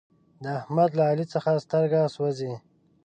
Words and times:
د 0.43 0.45
احمد 0.59 0.89
له 0.97 1.03
علي 1.09 1.25
څخه 1.33 1.61
سترګه 1.65 1.99
سوزي. 2.15 2.53